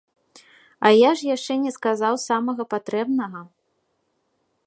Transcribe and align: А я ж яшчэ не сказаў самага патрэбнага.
А 0.87 0.89
я 0.99 1.11
ж 1.19 1.27
яшчэ 1.35 1.53
не 1.65 1.73
сказаў 1.77 2.13
самага 2.27 2.63
патрэбнага. 2.73 3.39